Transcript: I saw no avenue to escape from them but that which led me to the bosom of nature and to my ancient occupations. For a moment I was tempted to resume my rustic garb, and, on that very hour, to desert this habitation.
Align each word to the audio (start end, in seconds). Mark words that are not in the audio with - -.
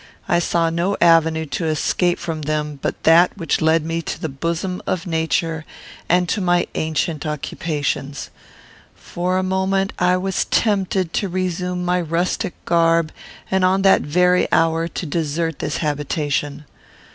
I 0.27 0.39
saw 0.39 0.71
no 0.71 0.97
avenue 0.99 1.45
to 1.45 1.65
escape 1.65 2.17
from 2.17 2.41
them 2.41 2.79
but 2.81 3.03
that 3.03 3.37
which 3.37 3.61
led 3.61 3.85
me 3.85 4.01
to 4.01 4.19
the 4.19 4.29
bosom 4.29 4.81
of 4.87 5.05
nature 5.05 5.63
and 6.09 6.27
to 6.27 6.41
my 6.41 6.65
ancient 6.73 7.23
occupations. 7.23 8.31
For 8.95 9.37
a 9.37 9.43
moment 9.43 9.93
I 9.99 10.17
was 10.17 10.45
tempted 10.45 11.13
to 11.13 11.29
resume 11.29 11.85
my 11.85 12.01
rustic 12.01 12.55
garb, 12.65 13.11
and, 13.51 13.63
on 13.63 13.83
that 13.83 14.01
very 14.01 14.51
hour, 14.51 14.87
to 14.87 15.05
desert 15.05 15.59
this 15.59 15.77
habitation. 15.85 16.65